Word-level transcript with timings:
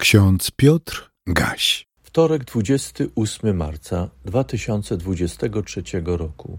Ksiądz 0.00 0.50
Piotr 0.50 1.10
Gaś. 1.26 1.86
Wtorek 2.02 2.44
28 2.44 3.56
marca 3.56 4.10
2023 4.24 5.82
roku. 6.04 6.58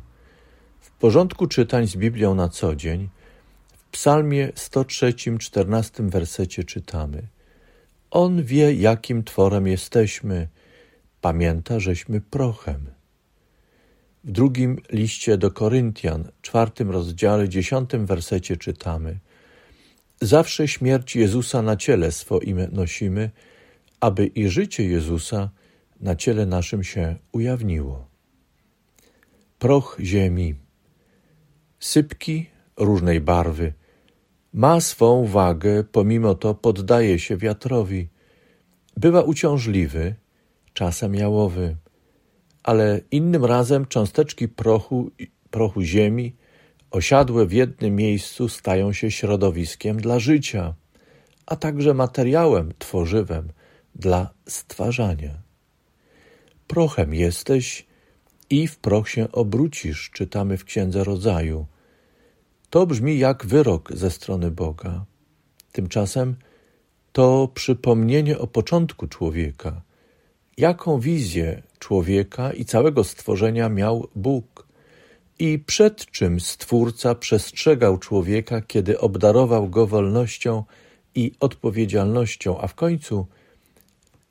W 0.79 0.92
porządku 0.92 1.47
czytań 1.47 1.88
z 1.88 1.96
Biblią 1.96 2.35
na 2.35 2.49
co 2.49 2.75
dzień 2.75 3.09
w 3.73 3.83
Psalmie 3.83 4.51
103, 4.55 5.13
14 5.39 6.04
wersecie 6.04 6.63
czytamy: 6.63 7.27
On 8.12 8.43
wie, 8.43 8.73
jakim 8.73 9.24
tworem 9.24 9.67
jesteśmy, 9.67 10.47
pamięta, 11.21 11.79
żeśmy 11.79 12.21
prochem. 12.21 12.85
W 14.23 14.31
drugim 14.31 14.78
liście 14.92 15.37
do 15.37 15.51
Koryntian, 15.51 16.31
czwartym 16.41 16.91
rozdziale, 16.91 17.49
dziesiątym 17.49 18.05
wersecie 18.05 18.58
czytamy: 18.58 19.20
Zawsze 20.22 20.67
śmierć 20.67 21.16
Jezusa 21.16 21.62
na 21.62 21.76
ciele 21.76 22.12
swoim 22.12 22.67
nosimy, 22.71 23.31
aby 23.99 24.26
i 24.26 24.49
życie 24.49 24.84
Jezusa 24.84 25.49
na 25.99 26.16
ciele 26.16 26.45
naszym 26.45 26.84
się 26.84 27.16
ujawniło. 27.31 28.07
Proch 29.59 29.97
ziemi, 29.99 30.55
sypki 31.80 32.45
różnej 32.77 33.21
barwy, 33.21 33.73
ma 34.53 34.81
swą 34.81 35.25
wagę, 35.25 35.84
pomimo 35.84 36.35
to 36.35 36.55
poddaje 36.55 37.19
się 37.19 37.38
wiatrowi. 37.38 38.08
Bywa 38.97 39.22
uciążliwy, 39.22 40.16
czasem 40.73 41.16
jałowy, 41.16 41.75
ale 42.63 43.02
innym 43.11 43.45
razem 43.45 43.85
cząsteczki 43.85 44.47
prochu, 44.47 45.11
prochu 45.52 45.81
ziemi 45.81 46.35
osiadłe 46.91 47.45
w 47.45 47.54
jednym 47.54 47.95
miejscu 47.95 48.50
stają 48.50 48.94
się 48.94 49.12
środowiskiem 49.12 49.98
dla 49.98 50.20
życia, 50.20 50.73
a 51.45 51.55
także 51.55 51.94
materiałem, 51.94 52.73
tworzywem 52.80 53.52
dla 53.95 54.30
stwarzania. 54.48 55.41
Prochem 56.67 57.14
jesteś 57.14 57.86
i 58.50 58.67
w 58.67 58.78
proch 58.78 59.09
się 59.09 59.31
obrócisz, 59.31 60.09
czytamy 60.14 60.58
w 60.58 60.66
Księdze 60.66 61.03
Rodzaju. 61.03 61.66
To 62.70 62.88
brzmi 62.88 63.20
jak 63.20 63.45
wyrok 63.45 63.92
ze 63.94 64.11
strony 64.11 64.52
Boga. 64.52 65.05
Tymczasem 65.72 66.36
to 67.11 67.50
przypomnienie 67.53 68.39
o 68.39 68.48
początku 68.48 69.08
człowieka. 69.08 69.81
Jaką 70.58 71.00
wizję 71.00 71.64
człowieka 71.80 72.53
i 72.53 72.66
całego 72.66 73.03
stworzenia 73.03 73.70
miał 73.70 74.08
Bóg? 74.16 74.70
I 75.42 75.59
przed 75.59 76.06
czym 76.06 76.39
Stwórca 76.39 77.16
przestrzegał 77.16 77.97
człowieka, 77.97 78.61
kiedy 78.61 79.00
obdarował 79.00 79.70
go 79.70 79.88
wolnością 79.88 80.64
i 81.16 81.31
odpowiedzialnością, 81.39 82.61
a 82.61 82.67
w 82.67 82.75
końcu 82.75 83.28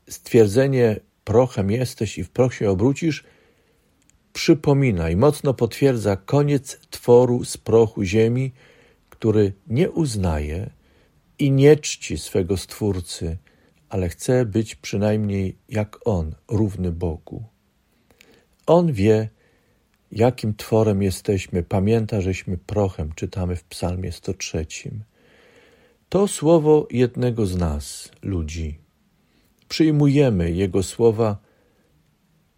stwierdzenie 0.08 1.00
prochem 1.24 1.70
jesteś 1.70 2.18
i 2.18 2.24
w 2.24 2.30
proch 2.30 2.54
się 2.54 2.70
obrócisz, 2.70 3.24
przypomina 4.32 5.10
i 5.10 5.16
mocno 5.16 5.54
potwierdza 5.54 6.16
koniec 6.16 6.78
tworu 6.90 7.44
z 7.44 7.56
prochu 7.56 8.04
ziemi, 8.04 8.52
który 9.08 9.52
nie 9.66 9.90
uznaje 9.90 10.70
i 11.38 11.50
nie 11.50 11.76
czci 11.76 12.18
swego 12.18 12.56
Stwórcy, 12.56 13.38
ale 13.88 14.08
chce 14.08 14.44
być 14.44 14.74
przynajmniej 14.74 15.56
jak 15.68 15.98
On, 16.04 16.34
równy 16.48 16.92
Bogu. 16.92 17.44
On 18.66 18.92
wie, 18.92 19.28
jakim 20.12 20.54
tworem 20.54 21.02
jesteśmy, 21.02 21.62
pamięta, 21.62 22.20
żeśmy 22.20 22.58
prochem, 22.58 23.12
czytamy 23.14 23.56
w 23.56 23.64
Psalmie 23.64 24.12
103. 24.12 24.66
To 26.08 26.28
słowo 26.28 26.88
jednego 26.90 27.46
z 27.46 27.56
nas, 27.56 28.10
ludzi. 28.22 28.78
Przyjmujemy 29.68 30.50
Jego 30.50 30.82
słowa 30.82 31.36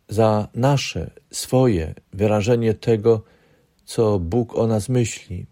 za 0.09 0.49
nasze, 0.55 1.11
swoje 1.31 1.95
wyrażenie 2.13 2.75
tego, 2.75 3.23
co 3.85 4.19
Bóg 4.19 4.57
o 4.57 4.67
nas 4.67 4.89
myśli. 4.89 5.47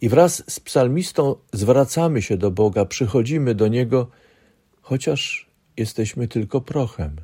I 0.00 0.08
wraz 0.08 0.44
z 0.50 0.60
psalmistą 0.60 1.36
zwracamy 1.52 2.22
się 2.22 2.36
do 2.36 2.50
Boga, 2.50 2.84
przychodzimy 2.84 3.54
do 3.54 3.68
Niego, 3.68 4.10
chociaż 4.80 5.50
jesteśmy 5.76 6.28
tylko 6.28 6.60
prochem 6.60 7.16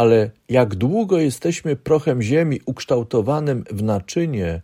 ale 0.00 0.30
jak 0.48 0.74
długo 0.74 1.18
jesteśmy 1.18 1.76
prochem 1.76 2.22
ziemi 2.22 2.60
ukształtowanym 2.66 3.64
w 3.70 3.82
naczynie, 3.82 4.62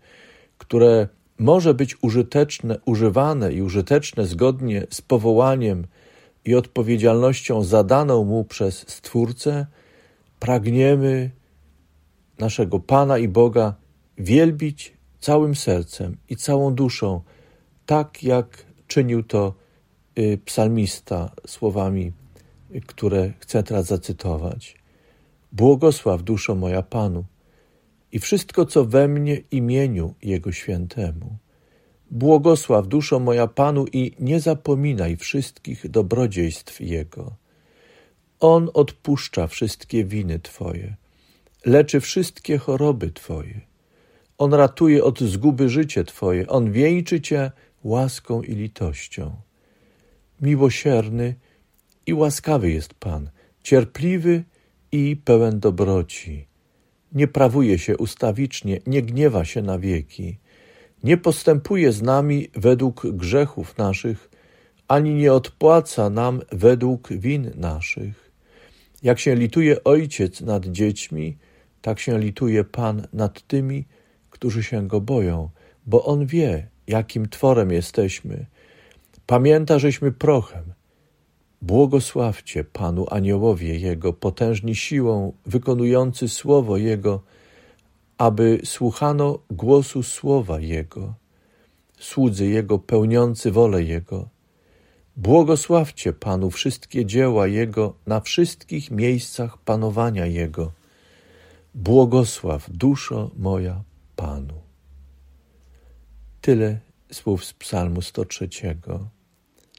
które 0.58 1.08
może 1.38 1.74
być 1.74 1.96
użyteczne, 2.02 2.78
używane 2.84 3.52
i 3.52 3.62
użyteczne 3.62 4.26
zgodnie 4.26 4.86
z 4.90 5.00
powołaniem 5.02 5.86
i 6.44 6.54
odpowiedzialnością 6.54 7.62
zadaną 7.62 8.24
mu 8.24 8.44
przez 8.44 8.78
Stwórcę, 8.88 9.66
pragniemy 10.40 11.30
naszego 12.38 12.80
Pana 12.80 13.18
i 13.18 13.28
Boga 13.28 13.74
wielbić 14.18 14.92
całym 15.20 15.54
sercem 15.54 16.16
i 16.28 16.36
całą 16.36 16.74
duszą, 16.74 17.20
tak 17.86 18.22
jak 18.22 18.66
czynił 18.86 19.22
to 19.22 19.54
y, 20.18 20.38
psalmista 20.44 21.30
słowami, 21.46 22.12
które 22.86 23.32
chcę 23.40 23.62
teraz 23.62 23.86
zacytować. 23.86 24.85
Błogosław 25.56 26.22
duszo 26.22 26.54
moja 26.54 26.82
Panu 26.82 27.24
i 28.12 28.18
wszystko, 28.18 28.66
co 28.66 28.84
we 28.84 29.08
mnie 29.08 29.42
imieniu 29.50 30.14
Jego 30.22 30.52
świętemu. 30.52 31.36
Błogosław 32.10 32.88
duszo 32.88 33.20
moja 33.20 33.46
Panu 33.46 33.86
i 33.92 34.12
nie 34.18 34.40
zapominaj 34.40 35.16
wszystkich 35.16 35.90
dobrodziejstw 35.90 36.80
Jego. 36.80 37.36
On 38.40 38.70
odpuszcza 38.74 39.46
wszystkie 39.46 40.04
winy 40.04 40.38
Twoje, 40.38 40.96
leczy 41.64 42.00
wszystkie 42.00 42.58
choroby 42.58 43.10
Twoje. 43.10 43.60
On 44.38 44.54
ratuje 44.54 45.04
od 45.04 45.20
zguby 45.20 45.68
życie 45.68 46.04
Twoje, 46.04 46.46
On 46.46 46.72
wieńczy 46.72 47.20
Cię 47.20 47.50
łaską 47.84 48.42
i 48.42 48.54
litością. 48.54 49.36
Miłosierny 50.40 51.34
i 52.06 52.14
łaskawy 52.14 52.70
jest 52.70 52.94
Pan, 52.94 53.30
cierpliwy 53.62 54.44
i 54.92 55.16
pełen 55.24 55.60
dobroci. 55.60 56.46
Nie 57.12 57.28
prawuje 57.28 57.78
się 57.78 57.96
ustawicznie, 57.96 58.80
nie 58.86 59.02
gniewa 59.02 59.44
się 59.44 59.62
na 59.62 59.78
wieki, 59.78 60.38
nie 61.04 61.16
postępuje 61.16 61.92
z 61.92 62.02
nami 62.02 62.48
według 62.54 63.06
grzechów 63.06 63.78
naszych, 63.78 64.30
ani 64.88 65.14
nie 65.14 65.32
odpłaca 65.32 66.10
nam 66.10 66.42
według 66.52 67.12
win 67.12 67.50
naszych. 67.54 68.32
Jak 69.02 69.18
się 69.18 69.34
lituje 69.34 69.84
ojciec 69.84 70.40
nad 70.40 70.66
dziećmi, 70.66 71.36
tak 71.82 72.00
się 72.00 72.18
lituje 72.18 72.64
Pan 72.64 73.06
nad 73.12 73.46
tymi, 73.46 73.84
którzy 74.30 74.62
się 74.62 74.88
go 74.88 75.00
boją, 75.00 75.50
bo 75.86 76.04
on 76.04 76.26
wie, 76.26 76.68
jakim 76.86 77.28
tworem 77.28 77.70
jesteśmy. 77.72 78.46
Pamięta, 79.26 79.78
żeśmy 79.78 80.12
prochem, 80.12 80.72
Błogosławcie 81.66 82.64
Panu 82.64 83.06
aniołowie 83.10 83.78
Jego, 83.78 84.12
potężni 84.12 84.74
siłą, 84.74 85.32
wykonujący 85.46 86.28
słowo 86.28 86.76
Jego, 86.76 87.22
aby 88.18 88.60
słuchano 88.64 89.38
głosu 89.50 90.02
słowa 90.02 90.60
Jego, 90.60 91.14
słudzy 91.98 92.46
Jego 92.46 92.78
pełniący 92.78 93.50
wolę 93.50 93.82
Jego. 93.82 94.28
Błogosławcie 95.16 96.12
Panu 96.12 96.50
wszystkie 96.50 97.06
dzieła 97.06 97.46
Jego 97.46 97.94
na 98.06 98.20
wszystkich 98.20 98.90
miejscach 98.90 99.58
panowania 99.58 100.26
Jego. 100.26 100.72
Błogosław 101.74 102.70
duszo 102.70 103.30
moja 103.36 103.82
Panu. 104.16 104.60
Tyle 106.40 106.80
słów 107.12 107.44
z 107.44 107.52
Psalmu 107.52 108.02
103. 108.02 108.48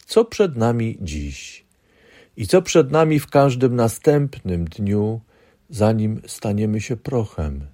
Co 0.06 0.26
przed 0.26 0.58
nami 0.58 0.97
dziś? 1.02 1.66
I 2.38 2.48
co 2.48 2.62
przed 2.62 2.92
nami 2.92 3.20
w 3.20 3.28
każdym 3.28 3.76
następnym 3.76 4.66
dniu, 4.66 5.22
zanim 5.70 6.22
staniemy 6.28 6.82
się 6.82 6.97
prochem? 6.97 7.67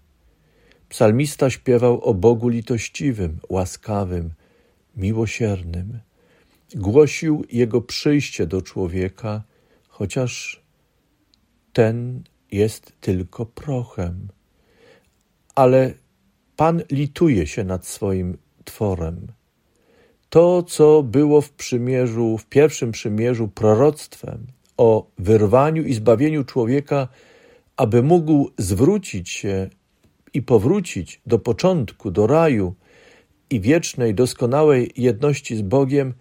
Psalmista 0.90 1.50
śpiewał 1.50 2.02
o 2.02 2.14
Bogu 2.14 2.50
litościwym, 2.50 3.40
łaskawym, 3.50 4.34
miłosiernym. 4.96 6.00
Głosił 6.76 7.46
Jego 7.52 7.82
przyjście 7.82 8.48
do 8.48 8.62
człowieka, 8.62 9.44
chociaż 9.88 10.64
ten 11.74 12.24
jest 12.52 12.94
tylko 13.02 13.46
prochem. 13.46 14.28
Ale 15.56 15.94
Pan 16.56 16.82
lituje 16.92 17.48
się 17.48 17.64
nad 17.64 17.88
swoim 17.88 18.38
tworem. 18.64 19.28
To, 20.30 20.64
co 20.64 21.04
było 21.04 21.42
w 21.42 21.52
przymierzu, 21.52 22.38
w 22.38 22.46
pierwszym 22.46 22.92
przymierzu 22.92 23.48
proroctwem 23.48 24.48
o 24.78 25.08
wyrwaniu 25.18 25.84
i 25.84 25.94
zbawieniu 25.94 26.44
człowieka, 26.44 27.08
aby 27.78 28.04
mógł 28.04 28.52
zwrócić 28.58 29.30
się 29.30 29.70
i 30.34 30.42
powrócić 30.42 31.22
do 31.25 31.40
początku, 31.40 32.12
do 32.12 32.28
raju 32.28 32.75
i 33.50 33.60
wiecznej, 33.60 34.16
doskonałej 34.16 34.92
jedności 34.98 35.56
z 35.56 35.62
Bogiem, 35.62 36.14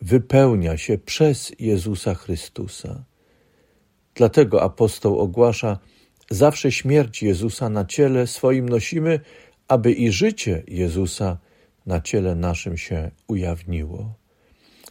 wypełnia 0.00 0.76
się 0.76 0.98
przez 0.98 1.52
Jezusa 1.58 2.14
Chrystusa. 2.14 3.04
Dlatego 4.14 4.62
apostoł 4.62 5.18
ogłasza, 5.18 5.78
zawsze 6.30 6.72
śmierć 6.72 7.22
Jezusa 7.22 7.68
na 7.68 7.84
ciele 7.84 8.26
swoim 8.26 8.68
nosimy, 8.68 9.20
aby 9.68 9.92
i 9.92 10.12
życie 10.12 10.62
Jezusa 10.68 11.38
na 11.86 12.00
ciele 12.00 12.34
naszym 12.34 12.76
się 12.76 13.10
ujawniło. 13.26 14.14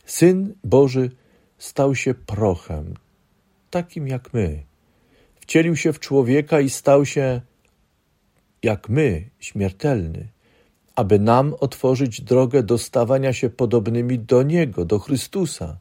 Syn 0.05 0.53
Boży 0.63 1.11
stał 1.63 1.95
się 1.95 2.13
prochem, 2.13 2.93
takim 3.69 4.07
jak 4.07 4.33
my. 4.33 4.63
Wcielił 5.39 5.75
się 5.75 5.93
w 5.93 5.99
człowieka 5.99 6.59
i 6.59 6.69
stał 6.69 7.05
się 7.05 7.41
jak 8.63 8.89
my, 8.89 9.29
śmiertelny, 9.39 10.27
aby 10.95 11.19
nam 11.19 11.55
otworzyć 11.59 12.21
drogę 12.21 12.63
do 12.63 12.77
stawania 12.77 13.33
się 13.33 13.49
podobnymi 13.49 14.19
do 14.19 14.43
Niego, 14.43 14.85
do 14.85 14.99
Chrystusa, 14.99 15.77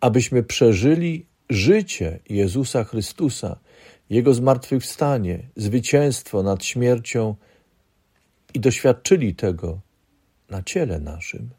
abyśmy 0.00 0.42
przeżyli 0.42 1.26
życie 1.50 2.18
Jezusa 2.28 2.84
Chrystusa, 2.84 3.58
Jego 4.10 4.34
zmartwychwstanie, 4.34 5.48
zwycięstwo 5.56 6.42
nad 6.42 6.64
śmiercią 6.64 7.34
i 8.54 8.60
doświadczyli 8.60 9.34
tego 9.34 9.80
na 10.50 10.62
ciele 10.62 11.00
naszym. 11.00 11.50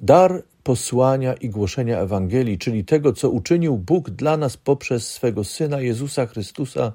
Dar 0.00 0.42
posłania 0.70 1.34
i 1.34 1.48
głoszenia 1.48 1.98
Ewangelii, 1.98 2.58
czyli 2.58 2.84
tego, 2.84 3.12
co 3.12 3.30
uczynił 3.30 3.78
Bóg 3.78 4.10
dla 4.10 4.36
nas 4.36 4.56
poprzez 4.56 5.10
swego 5.10 5.44
Syna 5.44 5.80
Jezusa 5.80 6.26
Chrystusa, 6.26 6.92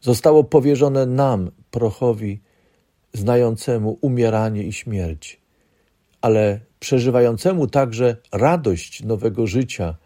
zostało 0.00 0.44
powierzone 0.44 1.06
nam, 1.06 1.50
prochowi, 1.70 2.40
znającemu 3.12 3.98
umieranie 4.00 4.62
i 4.62 4.72
śmierć, 4.72 5.40
ale 6.20 6.60
przeżywającemu 6.80 7.66
także 7.66 8.16
radość 8.32 9.02
nowego 9.02 9.46
życia 9.46 9.96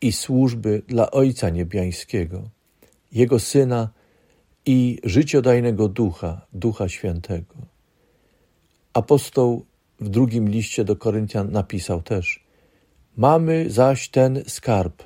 i 0.00 0.12
służby 0.12 0.82
dla 0.88 1.10
Ojca 1.10 1.50
Niebiańskiego, 1.50 2.42
Jego 3.12 3.38
Syna 3.38 3.88
i 4.66 4.98
życiodajnego 5.04 5.88
Ducha, 5.88 6.46
Ducha 6.52 6.88
Świętego. 6.88 7.54
Apostoł 8.92 9.66
w 10.00 10.08
drugim 10.08 10.48
liście 10.48 10.84
do 10.84 10.96
Koryntian 10.96 11.52
napisał 11.52 12.02
też: 12.02 12.44
Mamy 13.16 13.70
zaś 13.70 14.08
ten 14.08 14.42
skarb 14.46 15.02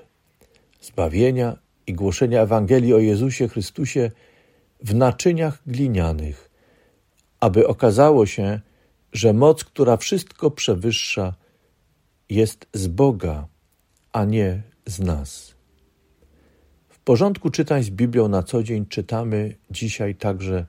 zbawienia 0.80 1.56
i 1.86 1.94
głoszenia 1.94 2.42
Ewangelii 2.42 2.94
o 2.94 2.98
Jezusie 2.98 3.48
Chrystusie 3.48 4.10
w 4.82 4.94
naczyniach 4.94 5.62
glinianych, 5.66 6.50
aby 7.40 7.66
okazało 7.66 8.26
się, 8.26 8.60
że 9.12 9.32
moc, 9.32 9.64
która 9.64 9.96
wszystko 9.96 10.50
przewyższa, 10.50 11.34
jest 12.30 12.66
z 12.74 12.86
Boga, 12.86 13.48
a 14.12 14.24
nie 14.24 14.62
z 14.86 15.00
nas. 15.00 15.54
W 16.88 16.98
porządku 16.98 17.50
czytań 17.50 17.82
z 17.82 17.90
Biblią 17.90 18.28
na 18.28 18.42
co 18.42 18.62
dzień 18.62 18.86
czytamy 18.86 19.56
dzisiaj 19.70 20.14
także 20.14 20.66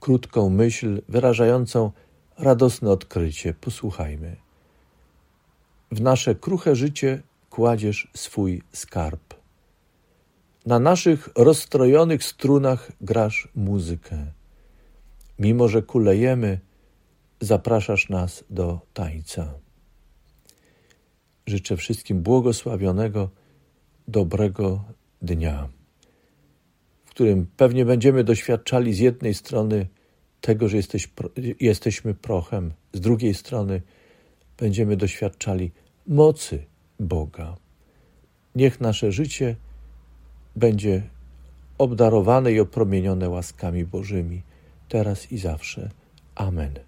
krótką 0.00 0.50
myśl 0.50 1.02
wyrażającą 1.08 1.90
radosne 2.38 2.90
odkrycie. 2.90 3.54
Posłuchajmy. 3.54 4.36
W 5.92 6.00
nasze 6.00 6.34
kruche 6.34 6.76
życie 6.76 7.22
kładziesz 7.50 8.08
swój 8.14 8.62
skarb. 8.72 9.34
Na 10.66 10.78
naszych 10.78 11.28
rozstrojonych 11.36 12.24
strunach 12.24 12.92
grasz 13.00 13.48
muzykę. 13.54 14.26
Mimo, 15.38 15.68
że 15.68 15.82
kulejemy, 15.82 16.60
zapraszasz 17.40 18.08
nas 18.08 18.44
do 18.50 18.80
tańca. 18.94 19.54
Życzę 21.46 21.76
wszystkim 21.76 22.22
błogosławionego, 22.22 23.30
dobrego 24.08 24.84
dnia, 25.22 25.68
w 27.04 27.10
którym 27.10 27.46
pewnie 27.56 27.84
będziemy 27.84 28.24
doświadczali 28.24 28.94
z 28.94 28.98
jednej 28.98 29.34
strony 29.34 29.86
tego, 30.44 30.68
że 30.68 30.76
jesteś, 30.76 31.08
jesteśmy 31.60 32.14
prochem, 32.14 32.72
z 32.92 33.00
drugiej 33.00 33.34
strony 33.34 33.82
będziemy 34.58 34.96
doświadczali 34.96 35.72
mocy 36.06 36.64
Boga. 37.00 37.56
Niech 38.54 38.80
nasze 38.80 39.12
życie 39.12 39.56
będzie 40.56 41.02
obdarowane 41.78 42.52
i 42.52 42.60
opromienione 42.60 43.28
łaskami 43.28 43.84
Bożymi, 43.84 44.42
teraz 44.88 45.32
i 45.32 45.38
zawsze. 45.38 45.90
Amen. 46.34 46.84